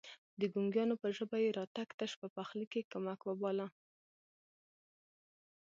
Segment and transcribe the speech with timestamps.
[0.39, 3.67] د ګونګيانو په ژبه يې راتګ تش په پخلي کې کمک وباله.